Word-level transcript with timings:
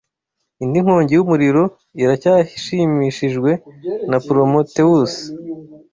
Indi 0.63 0.79
nkongi 0.83 1.11
yumuriro 1.15 1.63
iracyashimishijwe 2.01 3.51
na 4.09 4.17
Prometheus 4.25 5.13